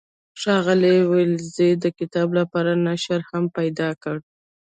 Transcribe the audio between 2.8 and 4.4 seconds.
ناشر هم پیدا کړ.